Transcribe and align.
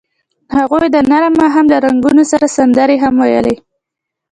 هغوی 0.57 0.87
د 0.91 0.97
نرم 1.11 1.33
ماښام 1.41 1.65
له 1.73 1.77
رنګونو 1.85 2.23
سره 2.31 2.45
سندرې 2.57 2.97
هم 3.03 3.13
ویلې. 3.21 3.55